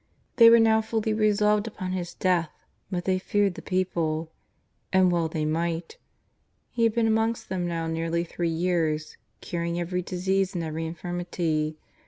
[0.37, 2.49] They were now fully resolved upon His death,
[2.89, 4.31] but they feared the people.
[4.91, 5.97] And well they might.
[6.71, 11.77] He had been amongst them now nearly three years, ^^curing every disease and every infirmity."